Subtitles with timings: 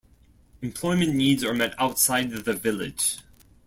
[0.63, 3.17] Employment needs are met outside the village.